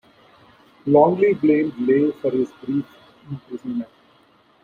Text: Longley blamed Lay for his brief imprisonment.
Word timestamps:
Longley 0.87 1.35
blamed 1.35 1.75
Lay 1.77 2.09
for 2.13 2.31
his 2.31 2.49
brief 2.65 2.85
imprisonment. 3.29 3.87